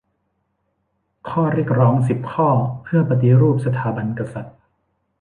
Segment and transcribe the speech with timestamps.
[1.29, 2.49] ข้อเรียกร้องสิบข้อ
[2.83, 4.57] เพื่อปฏิรูปสถาบันกษัตริย์